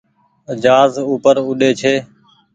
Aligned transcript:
جهآز 0.61 0.93
اوپر 1.09 1.35
اوڏي 1.45 1.69
ڇي۔ 1.79 1.93